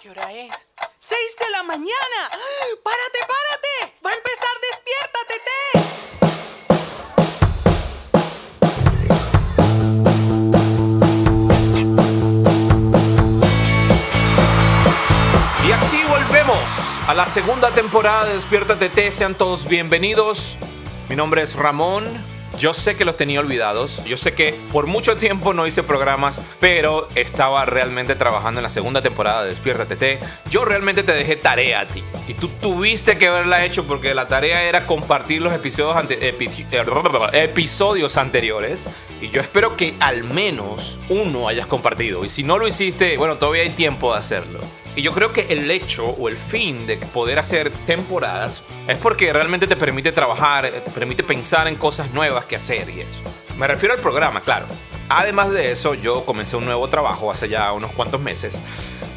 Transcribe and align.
¿Qué 0.00 0.10
hora 0.10 0.32
es? 0.32 0.74
¡Seis 0.98 1.36
de 1.38 1.50
la 1.50 1.62
mañana! 1.64 2.30
¡Párate, 2.84 3.18
párate! 3.20 3.96
¡Va 4.04 4.10
a 4.10 4.14
empezar 4.14 4.48
Despiértate, 4.70 5.34
Y 15.66 15.72
así 15.72 16.02
volvemos 16.04 17.00
a 17.08 17.14
la 17.14 17.26
segunda 17.26 17.74
temporada 17.74 18.26
de 18.26 18.34
Despiértate 18.34 18.88
T. 18.88 19.10
Sean 19.10 19.34
todos 19.34 19.66
bienvenidos. 19.66 20.58
Mi 21.08 21.16
nombre 21.16 21.42
es 21.42 21.56
Ramón. 21.56 22.39
Yo 22.60 22.74
sé 22.74 22.94
que 22.94 23.06
los 23.06 23.16
tenía 23.16 23.40
olvidados. 23.40 24.04
Yo 24.04 24.18
sé 24.18 24.34
que 24.34 24.54
por 24.70 24.86
mucho 24.86 25.16
tiempo 25.16 25.54
no 25.54 25.66
hice 25.66 25.82
programas, 25.82 26.42
pero 26.60 27.08
estaba 27.14 27.64
realmente 27.64 28.14
trabajando 28.16 28.60
en 28.60 28.64
la 28.64 28.68
segunda 28.68 29.00
temporada 29.00 29.44
de 29.44 29.48
Despiértate 29.48 29.96
T. 29.96 30.20
Yo 30.50 30.66
realmente 30.66 31.02
te 31.02 31.12
dejé 31.12 31.36
tarea 31.36 31.80
a 31.80 31.88
ti. 31.88 32.04
Y 32.28 32.34
tú 32.34 32.48
tuviste 32.48 33.16
que 33.16 33.28
haberla 33.28 33.64
hecho 33.64 33.86
porque 33.86 34.12
la 34.12 34.28
tarea 34.28 34.62
era 34.64 34.84
compartir 34.84 35.40
los 35.40 35.54
episodios, 35.54 35.96
episodios 37.32 38.16
anteriores. 38.18 38.90
Y 39.22 39.30
yo 39.30 39.40
espero 39.40 39.74
que 39.78 39.94
al 39.98 40.24
menos 40.24 40.98
uno 41.08 41.48
hayas 41.48 41.66
compartido. 41.66 42.26
Y 42.26 42.28
si 42.28 42.42
no 42.42 42.58
lo 42.58 42.68
hiciste, 42.68 43.16
bueno, 43.16 43.38
todavía 43.38 43.62
hay 43.62 43.70
tiempo 43.70 44.12
de 44.12 44.18
hacerlo. 44.18 44.60
Y 44.96 45.02
yo 45.02 45.12
creo 45.12 45.32
que 45.32 45.46
el 45.50 45.70
hecho 45.70 46.06
o 46.06 46.28
el 46.28 46.36
fin 46.36 46.86
de 46.86 46.96
poder 46.96 47.38
hacer 47.38 47.70
temporadas 47.86 48.62
es 48.88 48.96
porque 48.96 49.32
realmente 49.32 49.66
te 49.66 49.76
permite 49.76 50.10
trabajar, 50.12 50.66
eh, 50.66 50.80
te 50.80 50.90
permite 50.90 51.22
pensar 51.22 51.68
en 51.68 51.76
cosas 51.76 52.10
nuevas 52.12 52.44
que 52.44 52.56
hacer 52.56 52.88
y 52.90 53.00
eso. 53.00 53.20
Me 53.56 53.68
refiero 53.68 53.94
al 53.94 54.00
programa, 54.00 54.40
claro. 54.40 54.66
Además 55.08 55.52
de 55.52 55.70
eso, 55.70 55.94
yo 55.94 56.24
comencé 56.24 56.56
un 56.56 56.64
nuevo 56.64 56.88
trabajo 56.88 57.30
hace 57.30 57.48
ya 57.48 57.72
unos 57.72 57.92
cuantos 57.92 58.20
meses 58.20 58.60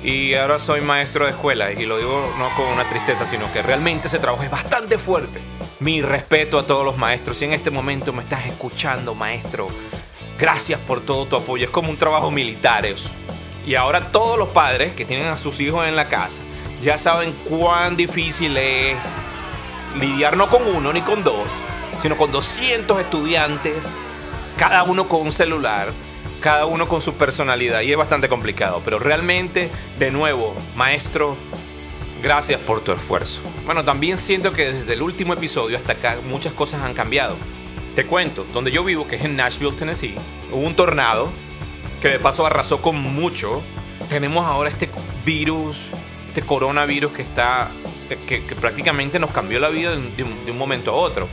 y 0.03 0.33
ahora 0.33 0.59
soy 0.59 0.81
maestro 0.81 1.25
de 1.25 1.31
escuela 1.31 1.71
y 1.71 1.85
lo 1.85 1.97
digo 1.97 2.29
no 2.37 2.53
con 2.55 2.65
una 2.67 2.83
tristeza, 2.89 3.25
sino 3.25 3.51
que 3.53 3.61
realmente 3.61 4.07
ese 4.07 4.19
trabajo 4.19 4.43
es 4.43 4.51
bastante 4.51 4.97
fuerte. 4.97 5.39
Mi 5.79 6.01
respeto 6.01 6.59
a 6.59 6.67
todos 6.67 6.85
los 6.85 6.97
maestros. 6.97 7.37
Si 7.37 7.45
en 7.45 7.53
este 7.53 7.71
momento 7.71 8.11
me 8.11 8.21
estás 8.21 8.45
escuchando, 8.45 9.15
maestro, 9.15 9.69
gracias 10.37 10.79
por 10.81 11.01
todo 11.01 11.25
tu 11.25 11.35
apoyo. 11.37 11.65
Es 11.65 11.71
como 11.71 11.89
un 11.89 11.97
trabajo 11.97 12.31
militar 12.31 12.85
eso. 12.85 13.11
Y 13.65 13.75
ahora 13.75 14.11
todos 14.11 14.37
los 14.37 14.49
padres 14.49 14.93
que 14.93 15.05
tienen 15.05 15.27
a 15.27 15.37
sus 15.37 15.59
hijos 15.59 15.87
en 15.87 15.95
la 15.95 16.07
casa 16.07 16.41
ya 16.81 16.97
saben 16.97 17.33
cuán 17.49 17.95
difícil 17.95 18.57
es 18.57 18.97
lidiar 19.99 20.35
no 20.35 20.49
con 20.49 20.67
uno 20.67 20.91
ni 20.91 21.01
con 21.01 21.23
dos, 21.23 21.63
sino 21.97 22.17
con 22.17 22.31
200 22.31 22.99
estudiantes, 22.99 23.95
cada 24.57 24.83
uno 24.83 25.07
con 25.07 25.21
un 25.21 25.31
celular, 25.31 25.93
cada 26.41 26.65
uno 26.65 26.87
con 26.89 27.01
su 27.01 27.13
personalidad. 27.13 27.81
Y 27.81 27.91
es 27.91 27.97
bastante 27.97 28.27
complicado. 28.27 28.81
Pero 28.83 28.99
realmente, 28.99 29.69
de 29.97 30.11
nuevo, 30.11 30.55
maestro, 30.75 31.37
gracias 32.21 32.59
por 32.59 32.81
tu 32.81 32.91
esfuerzo. 32.91 33.41
Bueno, 33.65 33.85
también 33.85 34.17
siento 34.17 34.51
que 34.51 34.73
desde 34.73 34.93
el 34.93 35.01
último 35.01 35.33
episodio 35.33 35.77
hasta 35.77 35.93
acá 35.93 36.17
muchas 36.23 36.53
cosas 36.53 36.81
han 36.81 36.93
cambiado. 36.93 37.37
Te 37.95 38.05
cuento, 38.05 38.45
donde 38.53 38.71
yo 38.71 38.83
vivo, 38.83 39.07
que 39.07 39.15
es 39.15 39.23
en 39.23 39.35
Nashville, 39.35 39.75
Tennessee, 39.75 40.15
hubo 40.51 40.61
un 40.61 40.75
tornado 40.75 41.31
que 42.03 42.09
de 42.09 42.19
paso 42.19 42.45
arrasó 42.45 42.81
con 42.81 42.97
mucho. 42.97 43.63
Tenemos 44.09 44.45
ahora 44.45 44.69
este 44.69 44.89
virus, 45.25 45.85
este 46.27 46.41
coronavirus 46.41 47.13
que 47.13 47.21
está, 47.21 47.71
que, 48.27 48.45
que 48.45 48.55
prácticamente 48.55 49.17
nos 49.19 49.31
cambió 49.31 49.57
la 49.59 49.69
vida 49.69 49.91
de 49.91 49.97
un, 49.97 50.15
de 50.17 50.23
un- 50.23 50.45
de 50.45 50.51
un 50.51 50.57
momento 50.57 50.91
a 50.91 50.95
otro. 50.95 51.29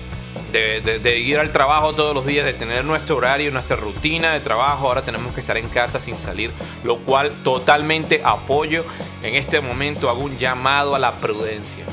De, 0.52 0.80
de- 0.80 1.00
de 1.00 1.18
ir 1.18 1.38
al 1.38 1.50
trabajo 1.50 1.92
todos 1.96 2.14
los 2.14 2.24
días, 2.24 2.44
de 2.46 2.54
tener 2.54 2.84
nuestro 2.84 3.16
horario, 3.16 3.50
nuestra 3.50 3.74
rutina 3.76 4.32
de 4.32 4.38
trabajo, 4.40 4.86
ahora 4.86 5.02
tenemos 5.04 5.34
que 5.34 5.40
estar 5.40 5.56
en 5.56 5.68
casa 5.68 5.98
sin 5.98 6.16
salir, 6.18 6.52
lo 6.84 6.98
cual 7.00 7.42
totalmente 7.42 8.20
apoyo. 8.24 8.84
En 9.24 9.34
este 9.34 9.60
momento 9.60 10.08
hago 10.08 10.20
un 10.22 10.38
llamado 10.38 10.94
a 10.94 10.98
la 11.00 11.16
prudencia. 11.16 11.84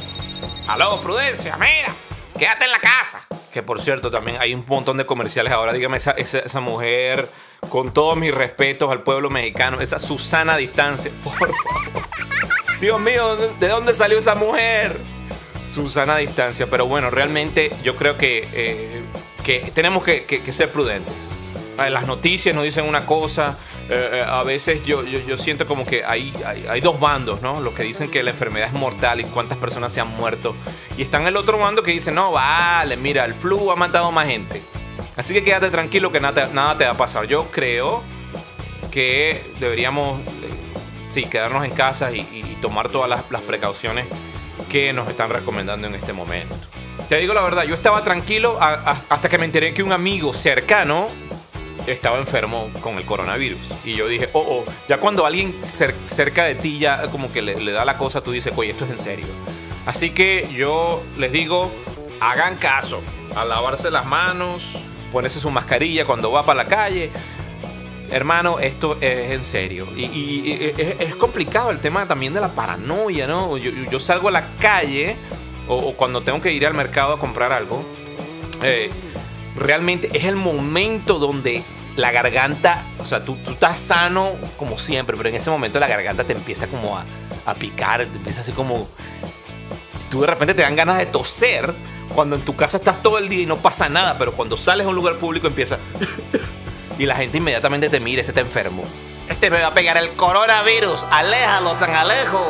Aló, 0.70 1.02
prudencia, 1.02 1.58
mira, 1.58 1.94
quédate 2.38 2.66
en 2.66 2.72
la 2.72 2.80
casa. 2.80 3.25
Que 3.52 3.64
por 3.64 3.82
cierto, 3.82 4.11
también 4.11 4.38
hay 4.39 4.54
un 4.54 4.64
montón 4.67 4.98
de 4.98 5.05
comerciales 5.08 5.52
ahora. 5.52 5.73
Dígame, 5.73 5.98
esa, 5.98 6.11
esa, 6.11 6.39
esa 6.39 6.59
mujer, 6.59 7.27
con 7.70 7.94
todos 7.94 8.17
mis 8.17 8.33
respetos 8.33 8.92
al 8.92 9.04
pueblo 9.04 9.30
mexicano, 9.30 9.82
esa 9.82 10.00
Susana 10.00 10.58
Distancia, 10.58 11.11
por 11.23 11.33
favor. 11.33 11.55
Dios 12.82 13.00
mío, 13.00 13.36
¿de- 13.36 13.54
¿de 13.60 13.67
dónde 13.67 13.94
salió 13.94 14.17
esa 14.20 14.36
mujer? 14.36 14.98
Susana 15.70 16.17
Distancia, 16.17 16.70
pero 16.70 16.86
bueno, 16.86 17.10
realmente 17.10 17.72
yo 17.83 17.95
creo 17.95 18.17
que, 18.17 18.48
eh, 18.54 19.02
que 19.44 19.72
tenemos 19.73 20.04
que, 20.04 20.42
ser 20.52 20.72
prudentes. 20.72 21.38
Eh, 21.80 21.89
Las 21.89 22.06
noticias 22.08 22.56
nos 22.56 22.64
dicen 22.64 22.86
una 22.86 23.06
cosa, 23.06 23.58
eh, 23.89 24.10
eh, 24.14 24.26
a 24.27 24.44
veces 24.44 24.82
yo, 24.83 25.04
yo, 25.04 25.38
siento 25.38 25.67
como 25.67 25.86
que 25.86 26.04
hay, 26.06 26.33
hay, 26.45 26.66
hay 26.70 26.82
dos 26.82 27.00
bandos, 27.00 27.42
¿no? 27.42 27.61
Los 27.61 27.73
que 27.73 27.83
dicen 27.83 28.10
que 28.10 28.23
la 28.23 28.32
enfermedad 28.32 28.67
es 28.67 28.73
mortal 28.73 29.20
y 29.20 29.23
cuántas 29.26 29.58
personas 29.58 29.92
se 29.94 30.02
han 30.02 30.08
muerto. 30.10 30.56
Y 30.98 31.02
están 31.02 31.27
el 31.27 31.36
otro 31.36 31.58
bando 31.58 31.83
que 31.83 31.92
dice, 31.92 32.11
no, 32.11 32.32
vale, 32.32 32.95
mira, 32.98 33.26
el 33.26 33.33
flu 33.33 33.72
ha 33.72 33.76
matado 33.76 34.11
más 34.11 34.27
gente. 34.27 34.61
Así 35.17 35.33
que 35.33 35.44
quédate 35.44 35.70
tranquilo 35.70 36.11
que 36.11 36.20
nada 36.20 36.50
nada 36.54 36.78
te 36.78 36.86
va 36.86 36.92
a 36.92 36.98
pasar. 36.98 37.26
Yo 37.28 37.45
creo 37.52 38.04
que 38.92 39.44
deberíamos, 39.60 40.22
eh, 40.22 40.26
sí, 41.10 41.26
quedarnos 41.26 41.66
en 41.66 41.72
casa 41.72 42.11
y, 42.11 42.20
y 42.22 42.58
tomar 42.61 42.89
todas 42.89 43.10
las, 43.10 43.30
las 43.32 43.42
precauciones 43.42 44.08
que 44.70 44.94
nos 44.94 45.08
están 45.10 45.30
recomendando 45.30 45.88
en 45.88 45.95
este 45.95 46.14
momento. 46.14 46.56
Te 47.10 47.17
digo 47.17 47.33
la 47.33 47.42
verdad, 47.42 47.64
yo 47.64 47.76
estaba 47.76 48.04
tranquilo 48.04 48.58
a- 48.61 48.73
a- 48.73 49.02
hasta 49.10 49.30
que 49.30 49.38
me 49.38 49.45
enteré 49.45 49.73
que 49.73 49.83
un 49.83 49.92
amigo 49.92 50.33
cercano 50.33 51.10
estaba 51.86 52.17
enfermo 52.17 52.70
con 52.82 52.98
el 52.98 53.06
coronavirus. 53.06 53.72
Y 53.86 53.95
yo 53.95 54.08
dije, 54.08 54.30
oh, 54.33 54.39
oh, 54.66 54.72
ya 54.89 55.00
cuando 55.00 55.26
alguien 55.26 55.61
cer- 55.64 55.95
cerca 56.06 56.44
de 56.45 56.56
ti 56.56 56.80
ya 56.80 57.08
como 57.08 57.32
que 57.32 57.42
le, 57.42 57.56
le 57.56 57.72
da 57.72 57.86
la 57.86 57.98
cosa, 57.98 58.22
tú 58.22 58.32
dices, 58.32 58.52
oye, 58.56 58.72
esto 58.72 58.86
es 58.86 58.92
en 58.92 59.00
serio. 59.00 59.27
Así 59.86 60.10
que 60.10 60.50
yo 60.54 61.02
les 61.17 61.32
digo, 61.32 61.72
hagan 62.20 62.58
caso 62.58 63.02
a 63.36 63.45
lavarse 63.45 63.89
las 63.89 64.06
manos, 64.06 64.64
ponerse 65.12 65.40
su 65.40 65.50
mascarilla 65.50 66.06
cuando 66.06 66.32
va 66.32 66.45
para 66.45 66.64
la 66.64 66.70
calle. 66.70 67.12
Hermano, 68.10 68.60
esto 68.60 68.98
es 69.02 69.32
en 69.32 69.44
serio. 69.44 69.88
Y, 69.95 70.06
y- 70.06 70.42
y 70.45 70.73
es, 70.82 70.95
es 71.00 71.16
complicado 71.16 71.72
el 71.72 71.80
tema 71.80 72.06
también 72.08 72.34
de 72.34 72.40
la 72.42 72.48
paranoia, 72.50 73.28
¿no? 73.28 73.58
Yo, 73.58 74.00
salgo 74.00 74.30
a 74.30 74.32
la 74.32 74.44
calle 74.60 75.18
o, 75.68 75.76
o 75.76 75.94
cuando 75.94 76.22
tengo 76.22 76.40
que 76.42 76.52
ir 76.54 76.66
al 76.66 76.73
mercado 76.73 77.14
a 77.14 77.20
comprar 77.20 77.52
algo. 77.52 77.84
eh, 78.64 78.90
realmente 79.56 80.10
es 80.14 80.26
el 80.26 80.36
momento 80.36 81.18
donde 81.20 81.64
la 81.95 82.12
garganta, 82.12 82.86
o 83.00 83.06
sea, 83.06 83.26
tú, 83.26 83.36
tú 83.44 83.52
estás 83.52 83.80
sano 83.80 84.34
como 84.56 84.78
siempre, 84.78 85.18
pero 85.18 85.30
en 85.30 85.36
ese 85.36 85.50
momento 85.50 85.80
la 85.80 85.88
garganta 85.88 86.24
te 86.24 86.34
empieza 86.34 86.68
como 86.68 86.95
a, 86.98 87.04
a 87.45 87.56
picar, 87.56 88.06
te 88.06 88.18
empieza 88.18 88.42
así 88.42 88.52
como... 88.52 88.88
Tú 90.12 90.22
de 90.22 90.28
repente 90.28 90.54
te 90.54 90.62
dan 90.62 90.76
ganas 90.76 91.00
de 91.00 91.08
toser 91.08 91.74
cuando 92.17 92.36
en 92.36 92.42
tu 92.42 92.55
casa 92.55 92.78
estás 92.78 93.04
todo 93.04 93.20
el 93.20 93.30
día 93.30 93.44
y 93.44 93.45
no 93.45 93.58
pasa 93.58 93.89
nada, 93.89 94.17
pero 94.17 94.33
cuando 94.33 94.58
sales 94.58 94.88
a 94.88 94.89
un 94.89 94.95
lugar 94.95 95.17
público 95.20 95.45
empieza... 95.45 95.78
y 96.98 97.05
la 97.05 97.16
gente 97.16 97.38
inmediatamente 97.38 97.89
te 97.89 98.00
mira, 98.00 98.22
este 98.22 98.32
está 98.32 98.42
enfermo. 98.42 98.83
Este 99.30 99.52
me 99.52 99.61
va 99.61 99.67
a 99.67 99.73
pegar 99.76 99.98
el 99.98 100.14
coronavirus, 100.14 101.06
aléjalo, 101.11 101.76
San 101.76 101.94
Alejo. 101.94 102.44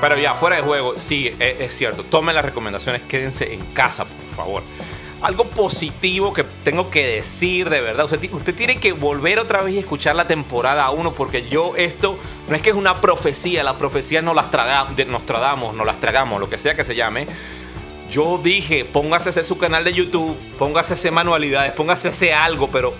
Pero 0.00 0.16
ya, 0.18 0.34
fuera 0.34 0.54
de 0.54 0.62
juego, 0.62 0.94
sí, 0.98 1.34
es, 1.40 1.60
es 1.62 1.74
cierto. 1.76 2.04
Tomen 2.04 2.32
las 2.36 2.44
recomendaciones, 2.44 3.02
quédense 3.02 3.52
en 3.54 3.64
casa, 3.72 4.04
por 4.04 4.28
favor. 4.28 4.62
Algo 5.20 5.46
positivo 5.48 6.32
que 6.32 6.44
tengo 6.44 6.90
que 6.90 7.04
decir 7.08 7.70
de 7.70 7.80
verdad. 7.80 8.04
Usted, 8.04 8.20
ti- 8.20 8.30
usted 8.32 8.54
tiene 8.54 8.76
que 8.78 8.92
volver 8.92 9.40
otra 9.40 9.62
vez 9.62 9.74
y 9.74 9.78
escuchar 9.80 10.14
la 10.14 10.28
temporada 10.28 10.88
1 10.90 11.12
porque 11.14 11.48
yo 11.48 11.72
esto 11.76 12.16
no 12.46 12.54
es 12.54 12.62
que 12.62 12.70
es 12.70 12.76
una 12.76 13.00
profecía, 13.00 13.64
las 13.64 13.74
profecías 13.74 14.22
no 14.22 14.32
las 14.32 14.46
nos 15.08 15.26
tragamos, 15.26 15.74
no 15.74 15.84
las 15.84 15.98
tragamos, 15.98 16.38
lo 16.38 16.48
que 16.48 16.56
sea 16.58 16.76
que 16.76 16.84
se 16.84 16.94
llame. 16.94 17.26
Yo 18.14 18.38
dije, 18.38 18.84
póngase 18.84 19.42
su 19.42 19.58
canal 19.58 19.82
de 19.82 19.92
YouTube, 19.92 20.38
póngase 20.56 21.10
manualidades, 21.10 21.72
póngase 21.72 22.32
algo, 22.32 22.70
pero 22.70 22.94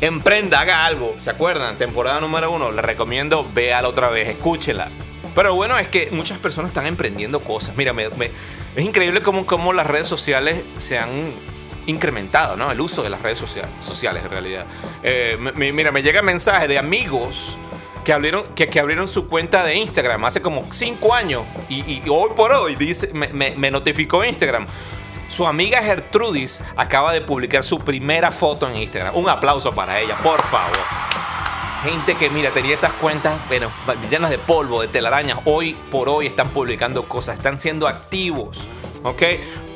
emprenda, 0.00 0.58
haga 0.58 0.84
algo. 0.84 1.14
¿Se 1.16 1.30
acuerdan? 1.30 1.78
Temporada 1.78 2.18
número 2.20 2.50
uno, 2.50 2.72
le 2.72 2.82
recomiendo, 2.82 3.48
véala 3.54 3.86
otra 3.86 4.08
vez, 4.08 4.26
escúchela. 4.28 4.90
Pero 5.36 5.54
bueno, 5.54 5.78
es 5.78 5.86
que 5.86 6.10
muchas 6.10 6.38
personas 6.38 6.70
están 6.70 6.88
emprendiendo 6.88 7.38
cosas. 7.38 7.76
Mira, 7.76 7.92
me- 7.92 8.06
es 8.74 8.84
increíble 8.84 9.22
cómo, 9.22 9.72
las 9.72 9.86
redes 9.86 10.08
sociales 10.08 10.64
se 10.76 10.98
han 10.98 11.34
incrementado, 11.86 12.56
¿no? 12.56 12.72
El 12.72 12.80
uso 12.80 13.04
de 13.04 13.10
las 13.10 13.22
redes 13.22 13.38
sociales, 13.38 13.70
sociales 13.78 14.24
en 14.24 14.30
realidad. 14.32 14.66
Eh, 15.04 15.38
mira, 15.54 15.92
me 15.92 16.02
llega 16.02 16.20
mensaje 16.20 16.66
de 16.66 16.78
amigos 16.78 17.56
que 18.08 18.14
abrieron, 18.14 18.54
que, 18.54 18.80
abrieron 18.80 19.06
su 19.06 19.28
cuenta 19.28 19.62
de 19.64 19.74
Instagram 19.74 20.24
hace 20.24 20.40
como 20.40 20.64
5 20.70 21.12
años 21.14 21.42
y, 21.68 22.00
hoy 22.08 22.30
por 22.34 22.50
hoy 22.52 22.74
me 23.12 23.70
notificó 23.70 24.24
Instagram. 24.24 24.66
Su 25.28 25.46
amiga 25.46 25.82
Gertrudis 25.82 26.62
acaba 26.74 27.12
de 27.12 27.20
publicar 27.20 27.62
su 27.62 27.80
primera 27.80 28.30
foto 28.30 28.66
en 28.66 28.78
Instagram. 28.78 29.14
Un 29.14 29.28
aplauso 29.28 29.74
para 29.74 30.00
ella, 30.00 30.16
por 30.22 30.42
favor. 30.44 30.78
Gente 31.84 32.14
que, 32.14 32.30
mira, 32.30 32.50
tenía 32.50 32.72
esas 32.72 32.92
cuentas, 32.92 33.38
bueno, 33.46 33.70
llenas 34.10 34.30
de 34.30 34.38
polvo, 34.38 34.80
de 34.80 34.88
telarañas. 34.88 35.40
Hoy 35.44 35.76
por 35.90 36.08
hoy 36.08 36.28
están 36.28 36.48
publicando 36.48 37.02
cosas, 37.02 37.34
están 37.34 37.58
siendo 37.58 37.86
activos, 37.86 38.66
¿ok? 39.02 39.22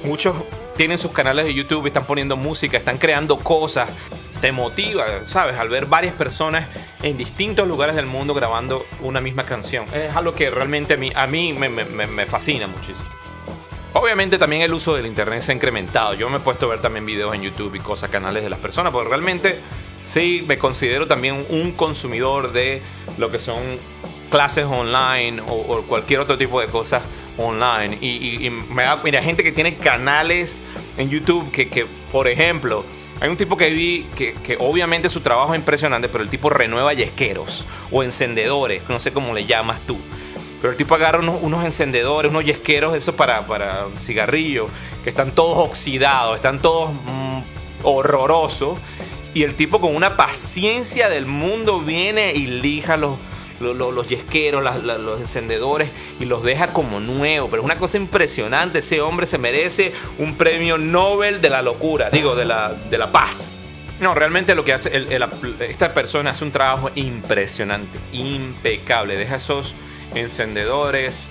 Muchos 0.05 0.37
tienen 0.79 0.97
sus 0.97 1.13
canales 1.13 1.45
de 1.45 1.53
YouTube, 1.53 1.87
están 1.87 2.07
poniendo 2.07 2.39
música, 2.39 2.79
están 2.79 2.97
creando 2.97 3.41
cosas. 3.41 3.91
te 4.41 4.53
motiva, 4.53 5.05
¿sabes? 5.25 5.57
Al 5.59 5.69
ver 5.69 5.85
varias 5.85 6.15
personas 6.15 6.67
en 7.03 7.17
distintos 7.17 7.67
lugares 7.67 7.97
del 7.97 8.07
mundo 8.07 8.33
grabando 8.33 8.87
una 9.01 9.21
misma 9.21 9.45
canción. 9.45 9.87
Es 9.93 10.15
algo 10.15 10.35
que 10.35 10.51
realmente 10.51 10.95
a 11.15 11.27
mí, 11.27 11.53
me, 11.53 12.27
fascina 12.27 12.67
muchísimo. 12.67 13.09
Obviamente 13.95 14.39
también 14.39 14.63
el 14.63 14.73
uso 14.73 14.95
del 14.95 15.07
internet 15.07 15.43
se 15.43 15.53
ha 15.53 15.55
incrementado. 15.55 16.15
Yo 16.15 16.31
me 16.31 16.39
he 16.39 16.41
puesto 16.41 16.67
a 16.67 16.71
ver 16.71 16.81
también 16.81 17.05
videos 17.05 17.35
en 17.35 17.43
YouTube 17.43 17.75
y 17.75 17.81
cosas, 17.81 18.09
canales 18.09 18.43
de 18.43 18.49
las 18.49 18.59
personas, 18.59 18.93
porque 18.93 19.09
realmente 19.09 19.59
sí 20.01 20.45
me 20.47 20.57
considero 20.57 21.07
también 21.07 21.45
un 21.51 21.73
consumidor 21.73 22.53
de 22.53 22.81
lo 23.19 23.31
que 23.31 23.39
son 23.39 23.79
clases 24.31 24.65
online 24.65 25.43
o, 25.47 25.83
cualquier 25.83 26.21
otro 26.21 26.39
tipo 26.39 26.61
de 26.61 26.69
cosas 26.69 27.03
online. 27.37 27.99
Y, 28.01 28.49
me 28.49 28.85
da, 28.85 28.99
mira, 29.05 29.23
gente 29.23 29.43
que 29.43 29.53
tiene 29.53 29.77
canales 29.77 30.63
en 30.97 31.11
YouTube 31.11 31.51
que 31.51 31.87
por 32.11 32.29
ejemplo, 32.29 32.85
hay 33.23 33.29
un 33.29 33.37
tipo 33.37 33.57
que 33.57 33.71
vi 33.71 34.09
que, 34.17 34.35
que, 34.35 34.57
obviamente 34.59 35.09
su 35.09 35.21
trabajo 35.21 35.55
es 35.55 35.61
impresionante, 35.61 36.09
pero 36.09 36.25
el 36.25 36.29
tipo 36.29 36.51
renueva 36.51 36.93
yesqueros 36.93 37.69
o 37.93 38.03
encendedores, 38.03 38.83
no 38.89 38.99
sé 38.99 39.13
cómo 39.13 39.33
le 39.33 39.47
llamas 39.47 39.81
tú. 39.87 39.97
Pero 40.61 40.73
el 40.73 40.77
tipo 40.77 40.97
agarra 40.97 41.21
unos, 41.21 41.65
encendedores, 41.65 42.33
unos 42.33 42.45
yesqueros, 42.45 42.97
eso 42.97 43.15
para, 43.15 43.47
para 43.47 43.87
cigarrillo, 43.97 44.69
que 45.05 45.11
están 45.11 45.37
todos 45.37 45.57
oxidados, 45.59 46.35
están 46.35 46.61
todos 46.61 46.91
mm, 46.91 47.43
horrorosos. 47.85 48.79
Y 49.35 49.45
el 49.45 49.55
tipo 49.55 49.81
con 49.81 49.95
una 49.95 50.17
paciencia 50.17 51.09
del 51.09 51.27
mundo 51.27 51.79
viene 51.79 52.33
y 52.33 52.49
lija 52.49 52.97
los, 52.97 53.19
los, 53.61 54.07
yesqueros, 54.07 54.63
los 54.85 55.21
encendedores 55.21 55.91
y 56.21 56.25
los 56.25 56.43
deja 56.43 56.73
como 56.73 57.01
nuevo. 57.01 57.49
Pero 57.51 57.63
es 57.63 57.65
una 57.65 57.79
cosa 57.79 57.97
impresionante. 57.97 58.81
Ese 58.81 59.01
hombre 59.01 59.27
se 59.27 59.39
merece 59.39 59.93
un 60.19 60.37
premio 60.37 60.79
Nobel 60.79 61.41
de 61.41 61.51
la 61.51 61.63
locura, 61.63 62.11
digo, 62.11 62.35
de 62.35 62.45
la, 62.45 62.75
de 62.75 62.99
la 62.99 63.13
paz. 63.13 63.61
No, 64.01 64.15
realmente 64.15 64.55
lo 64.55 64.65
que 64.65 64.73
hace 64.73 64.91
esta 65.61 65.95
persona 65.95 66.31
hace 66.31 66.45
un 66.45 66.51
trabajo 66.51 66.91
impresionante, 66.97 68.01
impecable. 68.13 69.17
Deja 69.17 69.37
esos 69.37 69.77
encendedores 70.15 71.31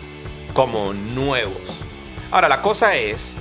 como 0.54 0.94
nuevos. 0.94 1.82
Ahora, 2.32 2.48
la 2.48 2.62
cosa 2.62 2.96
es, 2.96 3.38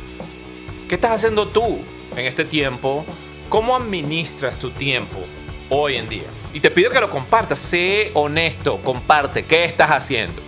¿qué 0.88 0.97
estás 0.97 1.12
haciendo 1.12 1.47
tú 1.47 1.81
en 2.17 2.26
este 2.26 2.44
tiempo? 2.44 3.06
¿Cómo 3.49 3.76
administras 3.76 4.59
tu 4.59 4.71
tiempo 4.71 5.19
hoy 5.69 5.97
en 5.97 6.09
día? 6.09 6.40
Y 6.52 6.61
te 6.61 6.70
pido 6.70 6.91
que 6.91 7.00
lo 7.00 7.11
compartas, 7.11 7.61
sé 7.61 8.11
honesto, 8.14 8.81
comparte, 8.82 9.44
¿qué 9.44 9.64
estás 9.64 9.91
haciendo? 9.91 10.43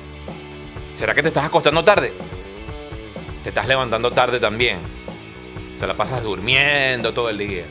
¿Será 0.94 1.14
que 1.14 1.22
te 1.22 1.28
estás 1.28 1.44
acostando 1.44 1.84
tarde? 1.84 2.12
¿Te 3.42 3.50
estás 3.50 3.66
levantando 3.66 4.10
tarde 4.10 4.40
también? 4.40 4.78
Se 5.76 5.86
la 5.86 5.96
pasas 5.96 6.22
durmiendo 6.22 7.12
todo 7.12 7.30
el 7.30 7.38
día. 7.38 7.64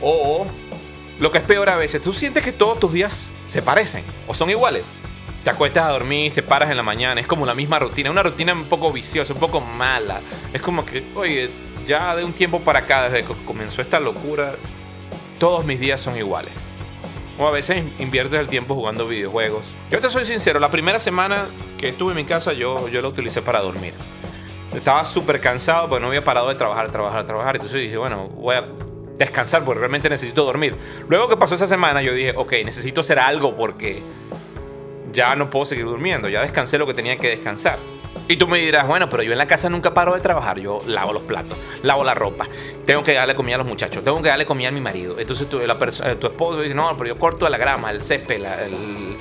O, 0.00 0.46
lo 1.18 1.30
que 1.30 1.38
es 1.38 1.44
peor 1.44 1.68
a 1.70 1.76
veces, 1.76 2.00
tú 2.00 2.12
sientes 2.12 2.44
que 2.44 2.52
todos 2.52 2.78
tus 2.78 2.92
días 2.92 3.30
se 3.46 3.62
parecen 3.62 4.04
o 4.26 4.34
son 4.34 4.50
iguales 4.50 4.96
te 5.42 5.50
acuestas 5.50 5.84
a 5.84 5.88
dormir, 5.88 6.32
te 6.32 6.42
paras 6.42 6.70
en 6.70 6.76
la 6.76 6.82
mañana, 6.82 7.20
es 7.20 7.26
como 7.26 7.44
la 7.46 7.54
misma 7.54 7.78
rutina, 7.78 8.10
una 8.10 8.22
rutina 8.22 8.52
un 8.52 8.64
poco 8.64 8.92
viciosa, 8.92 9.32
un 9.32 9.40
poco 9.40 9.60
mala. 9.60 10.20
Es 10.52 10.62
como 10.62 10.84
que, 10.84 11.04
oye, 11.16 11.50
ya 11.86 12.14
de 12.14 12.24
un 12.24 12.32
tiempo 12.32 12.60
para 12.60 12.80
acá, 12.80 13.08
desde 13.08 13.26
que 13.26 13.34
comenzó 13.44 13.82
esta 13.82 13.98
locura, 13.98 14.54
todos 15.38 15.64
mis 15.64 15.80
días 15.80 16.00
son 16.00 16.16
iguales. 16.16 16.70
O 17.38 17.46
a 17.46 17.50
veces 17.50 17.84
inviertes 17.98 18.38
el 18.38 18.48
tiempo 18.48 18.74
jugando 18.74 19.08
videojuegos. 19.08 19.72
Yo 19.90 20.00
te 20.00 20.08
soy 20.08 20.24
sincero, 20.24 20.60
la 20.60 20.70
primera 20.70 21.00
semana 21.00 21.46
que 21.78 21.88
estuve 21.88 22.12
en 22.12 22.16
mi 22.16 22.24
casa 22.24 22.52
yo, 22.52 22.88
yo 22.88 23.00
la 23.00 23.08
utilicé 23.08 23.42
para 23.42 23.60
dormir. 23.60 23.94
Estaba 24.74 25.04
súper 25.04 25.40
cansado 25.40 25.88
porque 25.88 26.00
no 26.00 26.08
había 26.08 26.24
parado 26.24 26.48
de 26.48 26.54
trabajar, 26.54 26.90
trabajar, 26.90 27.26
trabajar. 27.26 27.56
Entonces 27.56 27.82
dije, 27.82 27.96
bueno, 27.96 28.28
voy 28.28 28.56
a 28.56 28.64
descansar 29.18 29.64
porque 29.64 29.80
realmente 29.80 30.08
necesito 30.08 30.44
dormir. 30.44 30.76
Luego 31.08 31.28
que 31.28 31.36
pasó 31.36 31.54
esa 31.54 31.66
semana 31.66 32.02
yo 32.02 32.14
dije, 32.14 32.34
ok, 32.36 32.52
necesito 32.64 33.00
hacer 33.00 33.18
algo 33.18 33.56
porque 33.56 34.02
ya 35.12 35.36
no 35.36 35.50
puedo 35.50 35.64
seguir 35.64 35.84
durmiendo, 35.84 36.28
ya 36.28 36.40
descansé 36.42 36.78
lo 36.78 36.86
que 36.86 36.94
tenía 36.94 37.16
que 37.18 37.28
descansar. 37.28 37.78
Y 38.28 38.36
tú 38.36 38.46
me 38.46 38.58
dirás, 38.58 38.86
bueno, 38.86 39.08
pero 39.08 39.22
yo 39.22 39.32
en 39.32 39.38
la 39.38 39.46
casa 39.46 39.68
nunca 39.68 39.92
paro 39.92 40.14
de 40.14 40.20
trabajar. 40.20 40.60
Yo 40.60 40.82
lavo 40.86 41.12
los 41.12 41.22
platos, 41.22 41.58
lavo 41.82 42.04
la 42.04 42.14
ropa, 42.14 42.46
tengo 42.86 43.02
que 43.02 43.12
darle 43.12 43.34
comida 43.34 43.56
a 43.56 43.58
los 43.58 43.66
muchachos, 43.66 44.04
tengo 44.04 44.22
que 44.22 44.28
darle 44.28 44.46
comida 44.46 44.68
a 44.68 44.70
mi 44.70 44.80
marido. 44.80 45.18
Entonces 45.18 45.48
tu, 45.48 45.58
la 45.58 45.74
eh, 45.74 46.14
tu 46.16 46.26
esposo 46.28 46.60
dice, 46.60 46.74
no, 46.74 46.96
pero 46.96 47.08
yo 47.08 47.18
corto 47.18 47.48
la 47.48 47.58
grama, 47.58 47.90
el 47.90 48.02
césped, 48.02 48.42
el, 48.42 49.16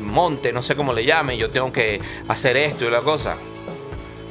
monte, 0.00 0.52
no 0.52 0.62
sé 0.62 0.74
cómo 0.74 0.94
le 0.94 1.04
llame, 1.04 1.36
yo 1.36 1.50
tengo 1.50 1.70
que 1.70 2.00
hacer 2.28 2.56
esto 2.56 2.86
y 2.86 2.90
la 2.90 3.00
cosa. 3.00 3.36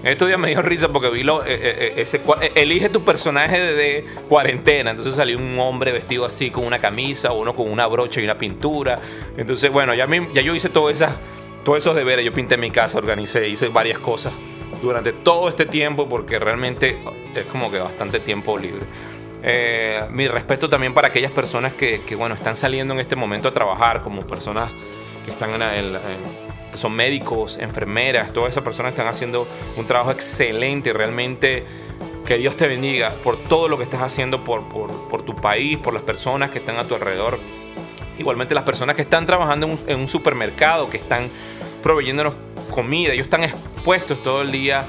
Estos 0.03 0.27
días 0.27 0.39
me 0.39 0.49
dio 0.49 0.61
risa 0.61 0.89
porque 0.89 1.09
vi 1.09 1.23
lo, 1.23 1.43
eh, 1.43 1.57
eh, 1.59 1.93
ese, 1.97 2.21
elige 2.55 2.89
tu 2.89 3.03
personaje 3.03 3.59
de, 3.59 4.05
cuarentena. 4.29 4.91
Entonces 4.91 5.15
salió 5.15 5.37
un 5.37 5.59
hombre 5.59 5.91
vestido 5.91 6.25
así 6.25 6.49
con 6.49 6.65
una 6.65 6.79
camisa, 6.79 7.33
uno 7.33 7.55
con 7.55 7.69
una 7.69 7.85
brocha 7.87 8.21
y 8.21 8.23
una 8.23 8.37
pintura. 8.37 8.99
Entonces, 9.37 9.71
bueno, 9.71 9.93
ya, 9.93 10.07
ya 10.33 10.41
yo 10.41 10.55
hice 10.55 10.69
todo 10.69 10.89
esa, 10.89 11.19
todos 11.67 11.79
esos 11.79 11.95
deberes. 11.95 12.23
Yo 12.23 12.31
pinté 12.31 12.55
mi 12.55 12.71
casa, 12.71 12.97
organicé, 12.97 13.45
hice 13.49 13.67
varias 13.67 13.99
cosas 13.99 14.31
durante 14.81 15.11
todo 15.11 15.49
este 15.49 15.65
tiempo 15.65 16.07
porque 16.07 16.39
realmente 16.39 16.97
es 17.35 17.45
como 17.47 17.69
que 17.69 17.79
bastante 17.79 18.21
tiempo 18.21 18.57
libre. 18.57 18.85
mi 20.11 20.29
respeto 20.29 20.69
también 20.69 20.93
para 20.93 21.09
aquellas 21.09 21.33
personas 21.33 21.73
que, 21.73 22.03
que, 22.05 22.15
bueno, 22.15 22.35
están 22.35 22.55
saliendo 22.55 22.93
en 22.93 23.01
este 23.01 23.17
momento 23.17 23.49
a 23.49 23.51
trabajar 23.51 24.01
como 24.01 24.25
personas 24.25 24.71
que 25.25 25.31
están 25.31 25.61
en, 25.61 25.61
en 25.61 25.97
son 26.73 26.93
médicos, 26.93 27.57
enfermeras, 27.57 28.31
todas 28.31 28.51
esas 28.51 28.63
personas 28.63 28.93
están 28.93 29.07
haciendo 29.07 29.45
un 29.75 29.85
trabajo 29.85 30.11
excelente. 30.11 30.93
Realmente 30.93 31.65
que 32.25 32.37
Dios 32.37 32.55
te 32.55 32.67
bendiga 32.67 33.13
por 33.23 33.37
todo 33.37 33.67
lo 33.67 33.77
que 33.77 33.83
estás 33.83 34.01
haciendo 34.01 34.45
por, 34.45 34.63
por, 34.69 35.21
tu 35.23 35.35
país, 35.35 35.77
por 35.77 35.93
las 35.93 36.03
personas 36.03 36.49
que 36.49 36.59
están 36.59 36.77
a 36.77 36.85
tu 36.85 36.95
alrededor. 36.95 37.39
Igualmente 38.17 38.55
las 38.55 38.63
personas 38.63 38.95
que 38.95 39.03
están 39.03 39.25
trabajando 39.25 39.77
en 39.87 39.99
un, 39.99 40.07
supermercado, 40.07 40.89
que 40.89 40.97
están 40.97 41.29
proveyéndonos 41.87 42.33
comida, 42.69 43.13
ellos 43.13 43.27
están 43.27 43.45
expuestos 43.45 44.21
todo 44.21 44.41
el 44.41 44.51
día 44.51 44.87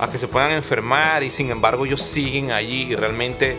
a 0.00 0.10
que 0.10 0.18
se 0.18 0.26
puedan 0.26 0.50
enfermar 0.50 1.22
y 1.22 1.30
sin 1.30 1.48
embargo 1.48 1.86
ellos 1.86 2.02
siguen 2.02 2.50
allí 2.50 2.88
y 2.90 2.96
realmente 2.96 3.56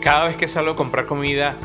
cada 0.00 0.26
vez 0.26 0.38
que 0.38 0.48
salgo 0.48 0.70
a 0.70 0.74
comprar 0.74 1.04
comida 1.04 1.56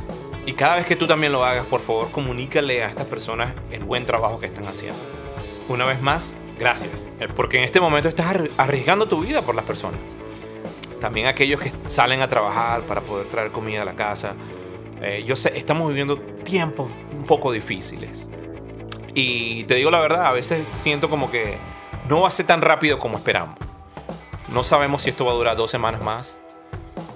y 0.45 0.51
cada 0.51 0.75
vez 0.75 0.85
que 0.85 0.97
tú 0.97 1.07
también 1.07 1.31
lo 1.31 1.45
hagas, 1.45 1.65
por 1.65 1.79
favor 1.79 2.11
comunícale 2.11 2.83
a 2.83 2.89
estas 2.89 3.07
personas 3.07 3.53
el 3.71 3.85
buen 3.85 4.05
trabajo 4.05 4.41
que 4.41 4.47
están 4.47 4.65
haciendo 4.67 4.99
una 5.69 5.85
vez 5.85 6.01
más, 6.01 6.35
gracias. 6.59 7.07
Eh, 7.21 7.29
porque 7.33 7.57
en 7.57 7.63
este 7.63 7.79
momento 7.79 8.09
estás 8.09 8.35
arriesgando 8.57 9.07
tu 9.07 9.21
vida 9.21 9.43
por 9.43 9.55
las 9.55 9.63
personas. 9.63 10.01
También 10.99 11.27
aquellos 11.27 11.61
que 11.61 11.71
salen 11.85 12.21
a 12.21 12.27
trabajar 12.27 12.81
para 12.81 12.99
poder 12.99 13.27
traer 13.27 13.51
comida 13.51 13.83
a 13.83 13.85
la 13.85 13.95
casa. 13.95 14.33
Eh, 15.01 15.23
yo 15.25 15.37
sé, 15.37 15.57
estamos 15.57 15.87
viviendo 15.87 16.19
tiempos 16.19 16.91
un 17.15 17.25
poco 17.25 17.53
difíciles. 17.53 18.29
Y 19.15 19.63
te 19.63 19.75
digo 19.75 19.89
la 19.89 19.99
verdad, 19.99 20.25
a 20.25 20.31
veces 20.31 20.65
siento 20.71 21.09
como 21.09 21.31
que 21.31 21.57
no 22.09 22.21
va 22.21 22.27
a 22.27 22.31
ser 22.31 22.45
tan 22.45 22.61
rápido 22.61 22.99
como 22.99 23.17
esperamos. 23.17 23.57
No 24.49 24.61
sabemos 24.61 25.03
si 25.03 25.09
esto 25.09 25.25
va 25.25 25.31
a 25.31 25.35
durar 25.35 25.55
dos 25.55 25.71
semanas 25.71 26.03
más, 26.03 26.37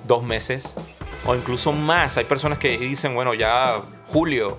dos 0.07 0.23
meses 0.23 0.75
o 1.25 1.35
incluso 1.35 1.73
más. 1.73 2.17
Hay 2.17 2.23
personas 2.23 2.57
que 2.57 2.77
dicen, 2.77 3.13
bueno, 3.13 3.33
ya 3.33 3.81
julio 4.07 4.57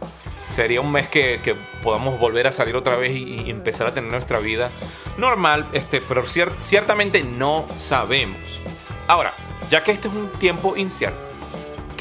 sería 0.48 0.82
un 0.82 0.92
mes 0.92 1.08
que, 1.08 1.40
podamos 1.82 2.18
volver 2.18 2.46
a 2.46 2.52
salir 2.52 2.76
otra 2.76 2.96
vez 2.96 3.12
y, 3.12 3.48
empezar 3.48 3.86
a 3.86 3.94
tener 3.94 4.10
nuestra 4.10 4.38
vida 4.38 4.70
normal, 5.16 5.66
este, 5.72 6.02
pero 6.02 6.22
ciertamente 6.24 7.22
no 7.22 7.66
sabemos. 7.76 8.60
Ahora, 9.08 9.34
ya 9.70 9.82
que 9.82 9.92
este 9.92 10.08
es 10.08 10.14
un 10.14 10.30
tiempo 10.32 10.76
incierto, 10.76 11.29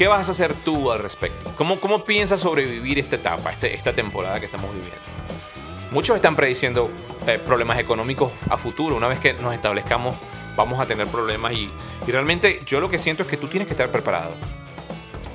¿qué 0.00 0.08
vas 0.08 0.28
a 0.28 0.30
hacer 0.30 0.54
tú 0.54 0.90
al 0.90 0.98
respecto? 0.98 1.52
¿Cómo, 1.58 1.78
cómo 1.78 2.06
piensas 2.06 2.40
sobrevivir 2.40 2.98
esta 2.98 3.16
etapa, 3.16 3.52
este, 3.52 3.74
esta 3.74 3.92
temporada 3.92 4.40
que 4.40 4.46
estamos 4.46 4.72
viviendo? 4.72 4.98
Muchos 5.90 6.16
están 6.16 6.36
prediciendo 6.36 6.90
eh, 7.26 7.38
problemas 7.38 7.78
económicos 7.78 8.32
a 8.48 8.56
futuro. 8.56 8.96
Una 8.96 9.08
vez 9.08 9.18
que 9.18 9.34
nos 9.34 9.52
establezcamos, 9.52 10.16
vamos 10.56 10.80
a 10.80 10.86
tener 10.86 11.06
problemas 11.08 11.52
y, 11.52 11.70
y 12.06 12.10
realmente 12.10 12.62
yo 12.64 12.80
lo 12.80 12.88
que 12.88 12.98
siento 12.98 13.24
es 13.24 13.28
que 13.28 13.36
tú 13.36 13.46
tienes 13.46 13.68
que 13.68 13.74
estar 13.74 13.90
preparado. 13.90 14.32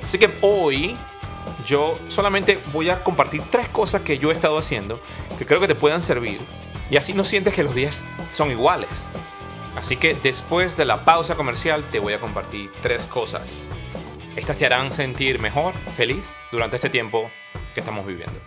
Así 0.03 0.17
que 0.17 0.31
hoy 0.41 0.98
yo 1.63 2.00
solamente 2.07 2.60
voy 2.74 2.89
a 2.89 3.03
compartir 3.03 3.43
tres 3.51 3.69
cosas 3.69 4.01
que 4.01 4.17
yo 4.17 4.31
he 4.31 4.34
estado 4.34 4.57
haciendo 4.57 5.00
que 5.38 5.45
creo 5.45 5.60
que 5.60 5.67
te 5.67 5.75
puedan 5.75 6.01
servir 6.01 6.39
y 6.89 6.98
así 6.98 7.13
no 7.13 7.24
sientes 7.24 7.53
que 7.53 7.62
los 7.62 7.75
días 7.75 8.03
son 8.31 8.50
iguales. 8.50 9.10
Así 9.75 9.95
que 9.95 10.15
después 10.15 10.75
de 10.75 10.86
la 10.86 11.05
pausa 11.05 11.36
comercial 11.36 11.86
te 11.91 12.00
voy 12.00 12.13
a 12.13 12.19
compartir 12.19 12.72
tres 12.81 13.05
cosas. 13.05 13.69
Estas 14.35 14.57
te 14.57 14.65
harán 14.65 14.91
sentir 14.91 15.39
mejor, 15.39 15.73
feliz 15.95 16.35
durante 16.51 16.75
este 16.75 16.89
tiempo 16.89 17.29
que 17.73 17.79
estamos 17.79 18.05
viviendo. 18.05 18.37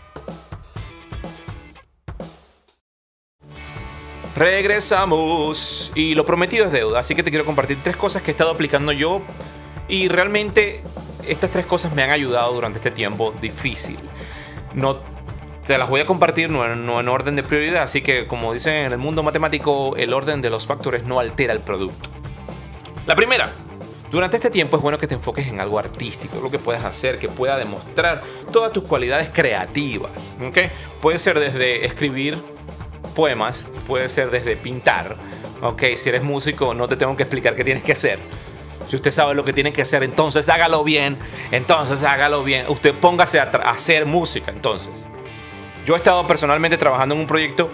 Regresamos 4.37 5.90
y 5.95 6.14
lo 6.14 6.26
prometido 6.26 6.66
es 6.66 6.73
deuda, 6.73 7.00
así 7.00 7.14
que 7.14 7.23
te 7.23 7.30
quiero 7.30 7.47
compartir 7.47 7.83
tres 7.83 7.97
cosas 7.97 8.23
que 8.23 8.30
he 8.30 8.33
estado 8.33 8.50
aplicando 8.50 8.92
yo 8.92 9.23
y 9.88 10.09
realmente 10.09 10.83
estas 11.26 11.50
tres 11.50 11.64
cosas 11.64 11.95
me 11.95 12.02
han 12.02 12.11
ayudado 12.11 12.52
durante 12.52 12.78
este 12.78 12.90
tiempo 12.90 13.35
difícil. 13.40 13.99
No 14.75 14.99
te 15.66 15.78
las 15.78 15.88
voy 15.88 16.02
a 16.02 16.07
compartir 16.07 16.50
no, 16.50 16.64
en 16.66 17.09
orden 17.09 17.35
de 17.35 17.42
prioridad, 17.42 17.83
así 17.83 18.02
que 18.02 18.26
como 18.26 18.52
dicen 18.52 18.75
en 18.75 18.92
el 18.92 18.99
mundo 18.99 19.23
matemático, 19.23 19.97
el 19.97 20.12
orden 20.12 20.42
de 20.42 20.50
los 20.50 20.66
factores 20.66 21.04
no 21.04 21.18
altera 21.18 21.54
el 21.54 21.61
producto. 21.61 22.11
La 23.07 23.16
primera, 23.16 23.50
Durante 24.11 24.37
este 24.37 24.49
tiempo 24.49 24.77
es 24.79 24.83
bueno 24.83 24.99
que 24.99 25.07
te 25.07 25.15
enfoques 25.15 25.47
en 25.49 25.61
algo 25.61 25.79
artístico, 25.79 26.41
lo 26.41 26.50
que 26.50 26.59
puedas 26.59 26.85
hacer, 26.85 27.19
que 27.19 27.29
pueda 27.29 27.59
demostrar 27.59 28.23
todas 28.50 28.73
tus 28.73 28.85
cualidades 28.85 29.29
creativas. 29.31 30.37
¿okay? 30.47 30.71
Puede 31.03 31.19
ser 31.19 31.38
desde 31.38 31.85
escribir 31.85 32.38
poemas, 33.15 33.69
puede 33.87 34.09
ser 34.09 34.31
desde 34.31 34.57
pintar. 34.57 35.17
Ok, 35.61 35.83
si 35.97 36.09
eres 36.09 36.23
músico, 36.23 36.73
no 36.73 36.88
te 36.88 36.97
tengo 36.97 37.17
que 37.17 37.25
explicar 37.25 37.55
qué 37.55 37.65
tienes 37.65 37.83
que 37.83 37.93
hacer. 37.93 38.21
Si 38.87 38.97
usted 38.97 39.11
sabe 39.11 39.35
lo 39.35 39.45
que 39.45 39.53
tiene 39.53 39.73
que 39.73 39.83
hacer, 39.83 40.03
entonces 40.03 40.49
hágalo 40.49 40.83
bien. 40.85 41.19
Entonces 41.50 42.03
hágalo 42.03 42.43
bien. 42.43 42.65
Usted 42.69 42.95
póngase 42.95 43.38
a, 43.38 43.43
hacer 43.43 44.07
música, 44.07 44.50
entonces. 44.50 44.93
Yo 45.85 45.95
he 45.95 45.99
estado 45.99 46.27
personalmente 46.27 46.79
trabajando 46.79 47.15
en 47.15 47.21
un 47.21 47.27
proyecto 47.27 47.71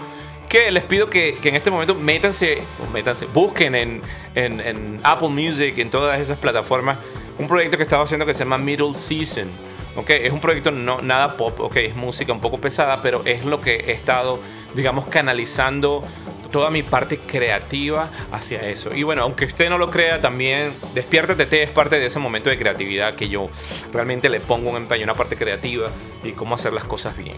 que 0.55 0.71
les 0.71 0.85
pido 0.85 1.09
que, 1.09 1.37
en 1.43 1.55
este 1.55 1.69
momento 1.69 1.95
métanse, 1.95 2.61
métanse 2.93 3.25
busquen 3.25 3.75
en, 3.75 4.01
en, 4.35 5.01
Apple 5.03 5.27
Music, 5.27 5.77
en 5.79 5.89
todas 5.89 6.17
esas 6.19 6.37
plataformas, 6.37 6.97
un 7.37 7.47
proyecto 7.47 7.75
que 7.75 7.83
he 7.83 7.85
estado 7.85 8.03
haciendo 8.03 8.25
que 8.25 8.33
se 8.33 8.45
llama 8.45 8.57
Middle 8.57 8.93
Season. 8.93 9.49
Okay, 9.97 10.25
es 10.25 10.31
un 10.31 10.39
proyecto 10.39 10.71
no, 10.71 11.01
nada 11.01 11.35
pop, 11.35 11.59
okay, 11.59 11.87
es 11.87 11.95
música 11.95 12.31
un 12.31 12.39
poco 12.39 12.59
pesada, 12.59 13.01
pero 13.01 13.21
es 13.25 13.43
lo 13.43 13.59
que 13.59 13.75
he 13.75 13.91
estado, 13.91 14.39
digamos, 14.73 15.07
canalizando 15.07 16.03
toda 16.51 16.69
mi 16.69 16.83
parte 16.83 17.17
creativa 17.17 18.09
hacia 18.31 18.61
eso. 18.69 18.95
Y 18.95 19.03
bueno, 19.03 19.23
aunque 19.23 19.43
usted 19.43 19.69
no 19.69 19.77
lo 19.77 19.89
crea, 19.89 20.21
también 20.21 20.75
Despiértate 20.93 21.63
es 21.63 21.71
parte 21.71 21.99
de 21.99 22.05
ese 22.05 22.19
momento 22.19 22.49
de 22.49 22.57
creatividad 22.57 23.15
que 23.15 23.27
yo 23.27 23.49
realmente 23.91 24.29
le 24.29 24.39
pongo 24.39 24.69
un 24.69 24.77
empeño, 24.77 25.03
una 25.03 25.15
parte 25.15 25.35
creativa 25.35 25.89
y 26.23 26.31
cómo 26.31 26.55
hacer 26.55 26.71
las 26.71 26.85
cosas 26.85 27.17
bien. 27.17 27.37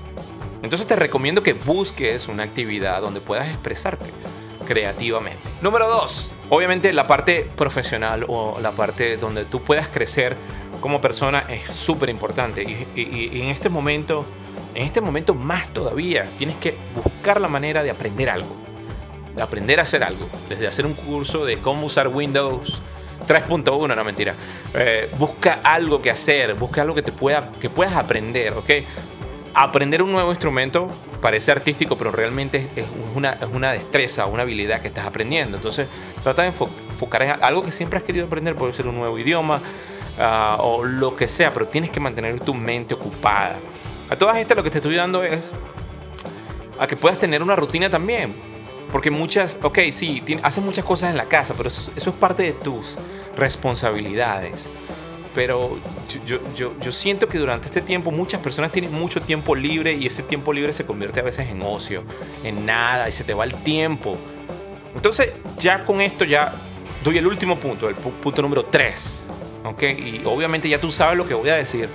Entonces 0.64 0.88
te 0.88 0.96
recomiendo 0.96 1.44
que 1.44 1.54
busques 1.54 2.28
una 2.28 2.44
actividad 2.44 3.02
donde 3.02 3.22
puedas 3.22 3.48
expresarte 3.48 4.08
creativamente. 4.68 5.42
Número 5.62 5.88
dos, 5.88 6.36
obviamente 6.50 6.92
la 6.94 7.08
parte 7.08 7.50
profesional 7.56 8.26
o 8.28 8.60
la 8.60 8.74
parte 8.74 9.18
donde 9.18 9.46
tú 9.46 9.62
puedas 9.64 9.88
crecer 9.88 10.36
como 10.82 11.02
persona 11.02 11.46
es 11.48 11.70
súper 11.70 12.10
importante. 12.10 12.64
Y, 12.64 13.42
en 13.42 13.50
este 13.50 13.70
momento, 13.70 14.26
en 14.76 14.84
este 14.84 15.02
momento 15.02 15.34
más 15.34 15.70
todavía, 15.70 16.32
tienes 16.38 16.58
que 16.58 16.76
buscar 17.04 17.40
la 17.40 17.48
manera 17.48 17.82
de 17.82 17.92
aprender 17.92 18.30
algo. 18.30 18.56
De 19.36 19.42
aprender 19.42 19.80
a 19.80 19.84
hacer 19.84 20.04
algo. 20.04 20.28
Desde 20.50 20.68
hacer 20.68 20.86
un 20.86 20.94
curso 20.94 21.46
de 21.46 21.60
cómo 21.60 21.86
usar 21.86 22.08
Windows 22.08 22.82
3.1, 23.28 23.96
no 23.96 24.04
mentira. 24.04 24.34
Eh, 24.74 25.10
busca 25.18 25.60
algo 25.64 26.02
que 26.02 26.12
hacer, 26.12 26.54
busca 26.56 26.82
algo 26.82 26.96
que 26.96 27.04
te 27.04 27.12
pueda, 27.12 27.52
que 27.60 27.70
puedas 27.70 27.96
aprender, 27.96 28.54
¿ok? 28.54 28.70
Aprender 29.54 30.01
un 30.01 30.12
nuevo 30.12 30.30
instrumento 30.32 30.89
parece 31.22 31.51
artístico, 31.51 31.98
pero 31.98 32.12
realmente 32.12 32.70
es 32.75 32.86
una, 33.16 33.34
es 33.34 33.50
una 33.51 33.72
destreza, 33.72 34.25
una 34.25 34.44
habilidad 34.44 34.82
que 34.82 34.88
estás 34.88 35.06
aprendiendo. 35.06 35.58
Entonces, 35.58 35.88
trata 36.24 36.44
de 36.44 36.50
enfocar 36.50 37.22
en 37.24 37.44
algo 37.44 37.63
que 37.63 37.72
siempre 37.72 37.98
has 37.98 38.04
querido 38.04 38.25
aprender, 38.25 38.56
puede 38.56 38.74
ser 38.74 38.88
un 38.88 38.96
nuevo 38.96 39.18
idioma 39.18 39.62
ah, 40.20 40.58
o 40.60 40.84
lo 40.84 41.16
que 41.16 41.27
sea, 41.27 41.54
pero 41.54 41.68
tienes 41.68 41.92
que 41.92 42.00
mantener 42.00 42.39
tu 42.39 42.54
mente 42.54 42.94
ocupada. 42.94 43.58
A 44.10 44.16
todas 44.16 44.38
estas 44.38 44.56
lo 44.56 44.63
que 44.63 44.70
te 44.70 44.77
estoy 44.77 44.96
dando 44.96 45.24
es 45.24 45.51
a 46.80 46.88
que 46.88 46.96
puedas 46.96 47.18
tener 47.18 47.42
una 47.42 47.56
rutina 47.56 47.89
también. 47.89 48.34
Porque 48.92 49.12
muchas, 49.12 49.60
ok, 49.63 49.80
sí, 49.92 50.24
haces 50.44 50.63
muchas 50.63 50.86
cosas 50.86 51.12
en 51.12 51.18
la 51.18 51.25
casa, 51.25 51.54
pero 51.58 51.68
eso 51.68 51.92
es 51.94 52.08
parte 52.08 52.44
de 52.44 52.54
tus 52.54 52.98
responsabilidades 53.36 54.70
pero 55.38 55.77
yo, 56.25 56.39
yo, 56.56 56.74
yo, 56.82 56.91
siento 56.91 57.27
que 57.27 57.38
durante 57.38 57.67
este 57.67 57.82
tiempo 57.82 58.10
muchas 58.10 58.41
personas 58.41 58.72
tienen 58.72 58.91
mucho 58.91 59.22
tiempo 59.22 59.56
libre 59.56 59.94
y 59.94 60.08
ese 60.08 60.24
tiempo 60.24 60.51
libre 60.51 60.74
se 60.74 60.84
convierte 60.84 61.20
a 61.20 61.24
veces 61.24 61.48
en 61.48 61.62
ocio, 61.62 62.03
en 62.44 62.65
nada, 62.65 63.08
y 63.08 63.12
se 63.12 63.24
te 63.24 63.36
va 63.36 63.44
el 63.44 63.53
tiempo. 63.53 64.17
Entonces, 64.96 65.34
ya 65.60 65.86
con 65.86 66.01
esto 66.01 66.25
ya 66.25 66.56
doy 67.03 67.20
el 67.20 67.27
último 67.27 67.60
punto, 67.60 67.88
el 67.88 67.94
punto 67.94 68.41
número 68.41 68.65
3. 68.65 69.27
¿ok? 69.65 69.84
Y 69.84 70.22
obviamente 70.25 70.67
ya 70.67 70.82
tú 70.82 70.89
sabes 70.91 71.15
lo 71.15 71.27
que 71.27 71.36
voy 71.36 71.50
a 71.50 71.56
decir, 71.56 71.88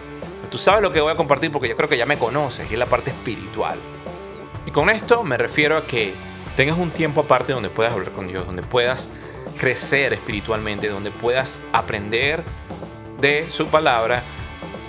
tú 0.49 0.57
sabes 0.57 0.81
lo 0.81 0.93
que 0.93 1.01
voy 1.01 1.11
a 1.11 1.17
compartir 1.17 1.51
porque 1.51 1.69
yo 1.69 1.77
creo 1.77 1.89
que 1.89 1.99
ya 1.99 2.07
me 2.07 2.19
conoces, 2.19 2.71
y 2.71 2.75
es 2.75 2.79
la 2.79 2.87
parte 2.87 3.11
espiritual. 3.11 3.77
Y 4.67 4.71
con 4.71 4.89
esto 4.89 5.25
me 5.25 5.37
refiero 5.37 5.77
a 5.77 5.85
que 5.85 6.15
tengas 6.55 6.79
un 6.79 6.93
tiempo 6.93 7.23
aparte 7.23 7.53
donde 7.53 7.71
puedas 7.71 7.93
hablar 7.93 8.13
con 8.13 8.29
Dios, 8.29 8.47
donde 8.47 8.63
puedas 8.63 9.11
crecer 9.59 10.13
espiritualmente, 10.13 10.89
donde 10.89 11.11
puedas 11.11 11.59
aprender 11.73 12.45
de 13.23 13.51
su 13.51 13.69
palabra. 13.69 14.23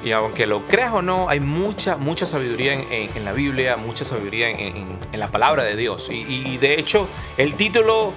Y 0.04 0.12
aunque 0.12 0.46
lo 0.46 0.68
creas 0.68 0.92
o 0.92 1.02
no, 1.02 1.30
hay 1.30 1.40
mucha, 1.40 1.96
mucha 1.96 2.25
sabiduría 2.25 2.74
en, 2.74 3.24
la 3.24 3.32
Biblia, 3.32 3.78
mucha 3.78 4.04
sabiduría 4.04 4.50
en, 4.50 4.98
la 5.13 5.32
palabra 5.32 5.63
de 5.63 5.78
Dios. 5.78 6.10
Y, 6.12 6.58
de 6.58 6.78
hecho, 6.78 7.08
el 7.38 7.54
título 7.54 8.13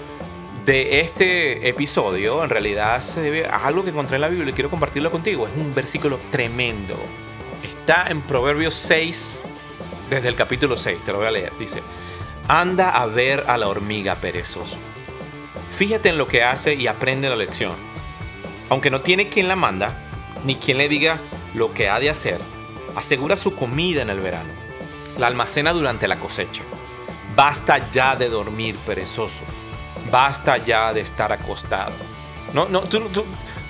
de 0.65 1.01
este 1.01 1.69
episodio 1.69 2.43
en 2.43 2.51
realidad 2.51 2.99
se 2.99 3.21
debe 3.21 3.47
a 3.47 3.67
algo 3.67 3.85
que 3.85 3.91
encontré 3.91 4.17
en 4.17 4.23
la 4.23 4.29
Biblia 4.29 4.51
y 4.51 4.53
quiero 4.53 4.69
compartirlo 4.69 5.13
contigo. 5.13 5.47
Es 5.47 5.53
un 5.57 5.73
versículo 5.73 6.19
tremendo. 6.33 6.97
Está 7.63 8.07
en 8.09 8.23
Proverbios 8.23 8.75
6, 8.75 9.41
desde 10.11 10.29
el 10.29 10.35
capítulo 10.35 10.77
6, 10.77 11.05
te 11.05 11.13
lo 11.13 11.19
voy 11.19 11.29
a 11.29 11.31
leer. 11.31 11.53
Dice, 11.57 11.83
anda 12.49 12.91
a 12.91 13.07
ver 13.07 13.45
a 13.47 13.57
la 13.57 13.69
hormiga 13.69 14.17
perezoso. 14.17 14.77
Fíjate 15.77 16.09
en 16.09 16.19
lo 16.19 16.27
que 16.27 16.43
hace 16.43 16.75
y 16.75 16.89
aprende 16.89 17.29
la 17.29 17.37
lección. 17.37 17.77
Aunque 18.69 18.91
no 18.91 19.03
tiene 19.03 19.29
quien 19.29 19.47
la 19.47 19.55
manda, 19.55 20.06
ni 20.47 20.55
quien 20.55 20.79
le 20.79 20.88
diga 20.88 21.21
lo 21.55 21.75
que 21.75 21.88
ha 21.88 21.99
de 21.99 22.09
hacer, 22.09 22.38
asegura 22.95 23.37
su 23.37 23.55
comida 23.55 24.00
en 24.00 24.11
el 24.11 24.21
verano, 24.21 24.50
la 25.19 25.26
almacena 25.26 25.73
durante 25.73 26.07
la 26.09 26.17
cosecha. 26.17 26.62
Basta 27.35 27.91
ya 27.91 28.17
de 28.17 28.29
dormir 28.29 28.76
perezoso, 28.87 29.43
basta 30.11 30.57
ya 30.59 30.93
de 30.95 31.00
estar 31.00 31.33
acostado. 31.33 31.93
No, 32.55 32.69
no, 32.69 32.83
tú, 32.83 33.03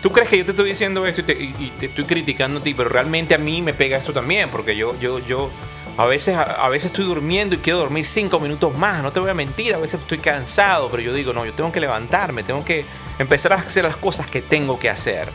tú, 0.02 0.12
crees 0.12 0.28
que 0.28 0.38
yo 0.38 0.44
te 0.44 0.50
estoy 0.52 0.68
diciendo 0.68 1.04
esto 1.06 1.22
y 1.22 1.24
te, 1.24 1.86
estoy 1.86 2.04
criticando 2.04 2.60
a 2.60 2.62
ti, 2.62 2.74
pero 2.74 2.90
realmente 2.90 3.34
a 3.34 3.38
mí 3.38 3.62
me 3.62 3.72
pega 3.72 3.96
esto 3.96 4.12
también, 4.12 4.50
porque 4.50 4.76
yo, 4.76 4.96
yo, 5.00 5.18
yo 5.18 5.50
a 5.96 6.04
veces, 6.04 6.36
a, 6.36 6.68
veces 6.68 6.92
estoy 6.92 7.06
durmiendo 7.06 7.56
y 7.56 7.58
quiero 7.58 7.78
dormir 7.78 8.04
cinco 8.04 8.38
minutos 8.38 8.76
más, 8.76 9.02
no 9.02 9.12
te 9.12 9.18
voy 9.18 9.30
a 9.30 9.34
mentir, 9.34 9.74
a 9.74 9.78
veces 9.78 9.98
estoy 9.98 10.18
cansado, 10.18 10.90
pero 10.90 11.02
yo 11.02 11.14
digo, 11.14 11.32
no, 11.32 11.46
yo 11.46 11.54
tengo 11.54 11.72
que 11.72 11.80
levantarme, 11.80 12.42
tengo 12.42 12.62
que 12.64 12.84
empezar 13.18 13.54
a 13.54 13.56
hacer 13.56 13.84
las 13.84 13.96
cosas 13.96 14.26
que 14.26 14.42
tengo 14.42 14.78
que 14.78 14.90
hacer. 14.90 15.32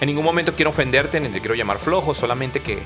En 0.00 0.06
ningún 0.06 0.24
momento 0.24 0.56
quiero 0.56 0.70
ofenderte 0.70 1.20
ni 1.20 1.28
te 1.28 1.40
quiero 1.40 1.54
llamar 1.54 1.78
flojo, 1.78 2.14
solamente 2.14 2.60
que 2.60 2.82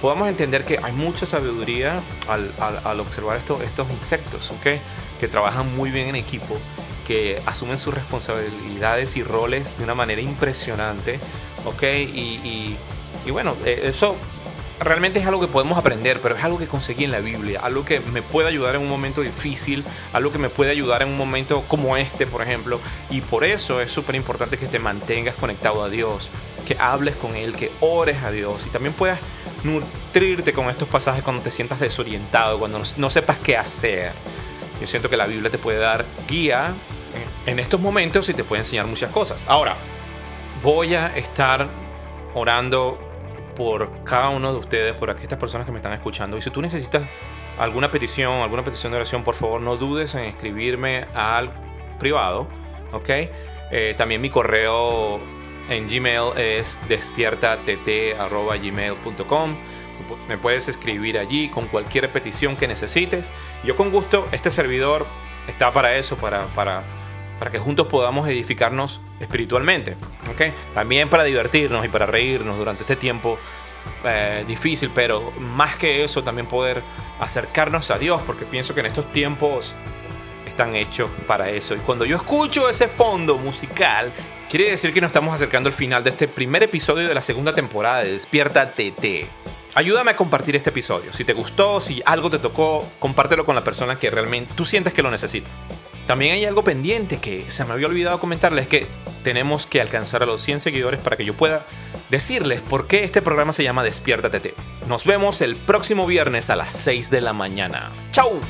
podamos 0.00 0.28
entender 0.28 0.64
que 0.64 0.78
hay 0.82 0.92
mucha 0.92 1.26
sabiduría 1.26 2.00
al, 2.28 3.00
observar 3.00 3.36
estos 3.36 3.90
insectos, 3.90 4.50
¿ok? 4.50 4.66
Que 5.20 5.28
trabajan 5.28 5.74
muy 5.76 5.90
bien 5.90 6.08
en 6.08 6.16
equipo, 6.16 6.58
que 7.06 7.42
asumen 7.44 7.78
sus 7.78 7.92
responsabilidades 7.94 9.16
y 9.16 9.22
roles 9.22 9.76
de 9.76 9.84
una 9.84 9.94
manera 9.94 10.22
impresionante, 10.22 11.20
¿ok? 11.66 11.82
Y, 11.82 12.76
bueno, 13.30 13.54
eh, 13.64 13.82
eso 13.84 14.16
realmente 14.80 15.20
es 15.20 15.26
algo 15.26 15.40
que 15.40 15.46
podemos 15.46 15.78
aprender, 15.78 16.20
pero 16.20 16.36
es 16.36 16.44
algo 16.44 16.58
que 16.58 16.66
conseguí 16.66 17.04
en 17.04 17.12
la 17.12 17.20
Biblia, 17.20 17.60
algo 17.62 17.84
que 17.84 18.00
me 18.00 18.22
puede 18.22 18.48
ayudar 18.48 18.74
en 18.74 18.82
un 18.82 18.88
momento 18.88 19.22
difícil, 19.22 19.84
algo 20.12 20.32
que 20.32 20.38
me 20.38 20.50
puede 20.50 20.70
ayudar 20.70 21.02
en 21.02 21.08
un 21.08 21.16
momento 21.16 21.62
como 21.68 21.96
este, 21.96 22.26
por 22.26 22.42
ejemplo. 22.42 22.80
Y 23.10 23.20
por 23.22 23.44
eso 23.44 23.80
es 23.80 23.90
súper 23.90 24.14
importante 24.14 24.58
que 24.58 24.66
te 24.66 24.78
mantengas 24.78 25.34
conectado 25.34 25.82
a 25.82 25.88
Dios, 25.88 26.30
que 26.66 26.76
hables 26.78 27.16
con 27.16 27.36
Él, 27.36 27.56
que 27.56 27.70
ores 27.80 28.22
a 28.22 28.30
Dios 28.30 28.66
y 28.66 28.70
también 28.70 28.92
puedas 28.92 29.20
nutrirte 29.64 30.52
con 30.52 30.68
estos 30.68 30.88
pasajes 30.88 31.22
cuando 31.22 31.42
te 31.42 31.50
sientas 31.50 31.80
desorientado, 31.80 32.58
cuando 32.58 32.82
no, 32.96 33.10
sepas 33.10 33.38
qué 33.38 33.56
hacer. 33.56 34.12
Yo 34.80 34.86
siento 34.86 35.08
que 35.08 35.16
la 35.16 35.26
Biblia 35.26 35.50
te 35.50 35.58
puede 35.58 35.78
dar 35.78 36.04
guía 36.28 36.74
en 37.46 37.58
estos 37.58 37.80
momentos 37.80 38.28
y 38.28 38.34
te 38.34 38.44
puede 38.44 38.60
enseñar 38.60 38.86
muchas 38.86 39.10
cosas. 39.10 39.44
Ahora, 39.48 39.74
voy 40.62 40.94
a 40.94 41.16
estar 41.16 41.66
orando 42.34 43.05
por 43.56 44.04
cada 44.04 44.28
uno 44.28 44.52
de 44.52 44.60
ustedes, 44.60 44.92
por 44.92 45.10
estas 45.10 45.38
personas 45.38 45.66
que 45.66 45.72
me 45.72 45.78
están 45.78 45.92
escuchando. 45.92 46.36
Y 46.36 46.40
si 46.40 46.50
tú 46.50 46.62
necesitas 46.62 47.02
alguna 47.58 47.90
petición, 47.90 48.42
alguna 48.42 48.62
petición 48.62 48.92
de 48.92 48.98
oración, 48.98 49.24
por 49.24 49.34
favor 49.34 49.60
no 49.60 49.76
dudes 49.76 50.14
en 50.14 50.22
escribirme 50.24 51.06
al 51.14 51.50
privado, 51.98 52.46
¿ok? 52.92 53.08
Eh, 53.72 53.94
también 53.96 54.20
mi 54.20 54.30
correo 54.30 55.18
en 55.68 55.88
Gmail 55.88 56.36
es 56.36 56.78
despiertatt.gmail.com. 56.88 59.56
Me 60.28 60.36
puedes 60.36 60.68
escribir 60.68 61.18
allí 61.18 61.48
con 61.48 61.66
cualquier 61.68 62.10
petición 62.10 62.56
que 62.56 62.68
necesites. 62.68 63.32
Yo 63.64 63.74
con 63.74 63.90
gusto, 63.90 64.28
este 64.30 64.52
servidor 64.52 65.06
está 65.48 65.72
para 65.72 65.96
eso, 65.96 66.16
para, 66.16 66.46
para 66.48 66.82
para 67.38 67.50
que 67.50 67.58
juntos 67.58 67.86
podamos 67.86 68.28
edificarnos 68.28 69.00
espiritualmente. 69.20 69.96
¿okay? 70.30 70.52
También 70.74 71.08
para 71.08 71.24
divertirnos 71.24 71.84
y 71.84 71.88
para 71.88 72.06
reírnos 72.06 72.58
durante 72.58 72.82
este 72.82 72.96
tiempo 72.96 73.38
eh, 74.04 74.44
difícil, 74.46 74.90
pero 74.94 75.32
más 75.38 75.76
que 75.76 76.04
eso 76.04 76.22
también 76.22 76.46
poder 76.46 76.82
acercarnos 77.20 77.90
a 77.90 77.98
Dios, 77.98 78.22
porque 78.26 78.44
pienso 78.44 78.74
que 78.74 78.80
en 78.80 78.86
estos 78.86 79.12
tiempos 79.12 79.74
están 80.46 80.74
hechos 80.74 81.10
para 81.26 81.50
eso. 81.50 81.74
Y 81.74 81.78
cuando 81.78 82.04
yo 82.04 82.16
escucho 82.16 82.68
ese 82.68 82.88
fondo 82.88 83.38
musical, 83.38 84.12
quiere 84.48 84.70
decir 84.70 84.92
que 84.92 85.00
nos 85.00 85.08
estamos 85.08 85.34
acercando 85.34 85.68
al 85.68 85.72
final 85.72 86.04
de 86.04 86.10
este 86.10 86.28
primer 86.28 86.62
episodio 86.62 87.08
de 87.08 87.14
la 87.14 87.22
segunda 87.22 87.54
temporada 87.54 88.02
de 88.02 88.12
Despierta 88.12 88.72
TT. 88.72 89.26
Ayúdame 89.74 90.12
a 90.12 90.16
compartir 90.16 90.56
este 90.56 90.70
episodio. 90.70 91.12
Si 91.12 91.24
te 91.24 91.34
gustó, 91.34 91.80
si 91.80 92.02
algo 92.06 92.30
te 92.30 92.38
tocó, 92.38 92.86
compártelo 92.98 93.44
con 93.44 93.54
la 93.54 93.62
persona 93.62 93.98
que 93.98 94.10
realmente 94.10 94.54
tú 94.56 94.64
sientes 94.64 94.94
que 94.94 95.02
lo 95.02 95.10
necesita. 95.10 95.50
También 96.06 96.34
hay 96.34 96.44
algo 96.44 96.62
pendiente 96.62 97.18
que 97.18 97.50
se 97.50 97.64
me 97.64 97.72
había 97.72 97.88
olvidado 97.88 98.20
comentarles, 98.20 98.68
que 98.68 98.86
tenemos 99.24 99.66
que 99.66 99.80
alcanzar 99.80 100.22
a 100.22 100.26
los 100.26 100.40
100 100.40 100.60
seguidores 100.60 101.00
para 101.00 101.16
que 101.16 101.24
yo 101.24 101.36
pueda 101.36 101.66
decirles 102.10 102.60
por 102.60 102.86
qué 102.86 103.02
este 103.02 103.22
programa 103.22 103.52
se 103.52 103.64
llama 103.64 103.82
Despierta 103.82 104.30
TT. 104.30 104.54
Nos 104.86 105.04
vemos 105.04 105.40
el 105.40 105.56
próximo 105.56 106.06
viernes 106.06 106.48
a 106.48 106.56
las 106.56 106.70
6 106.70 107.10
de 107.10 107.20
la 107.20 107.32
mañana. 107.32 107.90
¡Chao! 108.12 108.40